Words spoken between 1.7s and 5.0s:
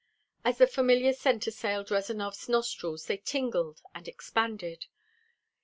Rezanov's nostrils they tingled and expanded.